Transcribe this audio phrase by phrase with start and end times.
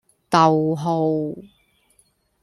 [0.31, 1.35] 逗號